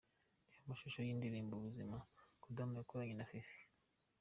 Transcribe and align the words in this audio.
Reba 0.51 0.61
amashusho 0.67 0.99
y'indirimbo 1.01 1.53
'Ubuzima' 1.55 2.05
Kodama 2.43 2.75
yakoranye 2.79 3.13
na 3.15 3.25
Fifi. 3.31 3.59